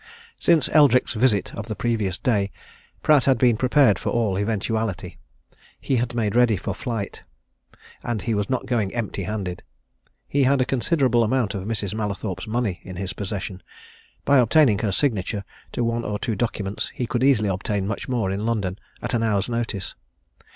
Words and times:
Since 0.39 0.67
Eldrick's 0.69 1.13
visit 1.13 1.53
of 1.53 1.67
the 1.67 1.75
previous 1.75 2.17
day, 2.17 2.49
Pratt 3.03 3.25
had 3.25 3.37
been 3.37 3.55
prepared 3.55 3.99
for 3.99 4.09
all 4.09 4.35
eventuality. 4.35 5.19
He 5.79 5.97
had 5.97 6.15
made 6.15 6.35
ready 6.35 6.57
for 6.57 6.73
flight. 6.73 7.21
And 8.03 8.23
he 8.23 8.33
was 8.33 8.49
not 8.49 8.65
going 8.65 8.91
empty 8.95 9.21
handed. 9.25 9.61
He 10.27 10.41
had 10.45 10.59
a 10.59 10.65
considerable 10.65 11.21
amount 11.23 11.53
of 11.53 11.65
Mrs. 11.65 11.93
Mallathorpe's 11.93 12.47
money 12.47 12.81
in 12.81 12.95
his 12.95 13.13
possession; 13.13 13.61
by 14.25 14.39
obtaining 14.39 14.79
her 14.79 14.91
signature 14.91 15.43
to 15.73 15.83
one 15.83 16.03
or 16.03 16.17
two 16.17 16.33
documents 16.35 16.89
he 16.95 17.05
could 17.05 17.23
easily 17.23 17.49
obtain 17.49 17.85
much 17.85 18.07
more 18.09 18.31
in 18.31 18.43
London, 18.43 18.79
at 19.03 19.13
an 19.13 19.21
hour's 19.21 19.49
notice. 19.49 19.93